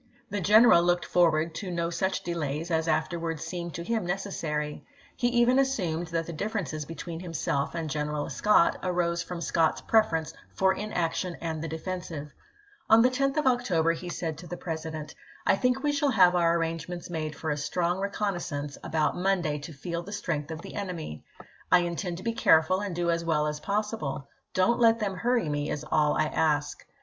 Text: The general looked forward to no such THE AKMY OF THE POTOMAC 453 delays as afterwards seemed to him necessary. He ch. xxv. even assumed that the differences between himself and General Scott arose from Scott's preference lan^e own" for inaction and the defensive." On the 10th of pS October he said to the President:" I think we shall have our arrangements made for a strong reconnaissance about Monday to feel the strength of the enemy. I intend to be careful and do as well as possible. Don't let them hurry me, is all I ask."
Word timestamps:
The 0.31 0.41
general 0.41 0.81
looked 0.81 1.05
forward 1.05 1.53
to 1.53 1.69
no 1.69 1.91
such 1.91 2.23
THE 2.23 2.31
AKMY 2.31 2.33
OF 2.33 2.33
THE 2.33 2.33
POTOMAC 2.33 2.33
453 2.33 2.33
delays 2.33 2.71
as 2.71 2.87
afterwards 2.87 3.43
seemed 3.43 3.73
to 3.75 3.83
him 3.83 4.05
necessary. 4.07 4.83
He 5.15 5.29
ch. 5.29 5.31
xxv. 5.31 5.35
even 5.35 5.59
assumed 5.59 6.07
that 6.07 6.25
the 6.25 6.33
differences 6.33 6.85
between 6.85 7.19
himself 7.19 7.75
and 7.75 7.87
General 7.87 8.27
Scott 8.31 8.79
arose 8.81 9.21
from 9.21 9.41
Scott's 9.41 9.81
preference 9.81 10.31
lan^e 10.33 10.35
own" 10.37 10.41
for 10.55 10.73
inaction 10.73 11.37
and 11.39 11.63
the 11.63 11.67
defensive." 11.67 12.33
On 12.89 13.03
the 13.03 13.11
10th 13.11 13.37
of 13.37 13.45
pS 13.45 13.51
October 13.51 13.91
he 13.91 14.09
said 14.09 14.39
to 14.39 14.47
the 14.47 14.57
President:" 14.57 15.13
I 15.45 15.55
think 15.55 15.83
we 15.83 15.91
shall 15.91 16.09
have 16.09 16.33
our 16.33 16.57
arrangements 16.57 17.11
made 17.11 17.35
for 17.35 17.51
a 17.51 17.55
strong 17.57 17.99
reconnaissance 17.99 18.79
about 18.83 19.15
Monday 19.15 19.59
to 19.59 19.71
feel 19.71 20.01
the 20.01 20.11
strength 20.13 20.49
of 20.49 20.63
the 20.63 20.73
enemy. 20.73 21.23
I 21.71 21.81
intend 21.81 22.17
to 22.17 22.23
be 22.23 22.33
careful 22.33 22.79
and 22.79 22.95
do 22.95 23.11
as 23.11 23.23
well 23.23 23.45
as 23.45 23.59
possible. 23.59 24.27
Don't 24.55 24.79
let 24.79 24.97
them 24.99 25.17
hurry 25.17 25.47
me, 25.47 25.69
is 25.69 25.85
all 25.91 26.15
I 26.17 26.25
ask." 26.25 26.87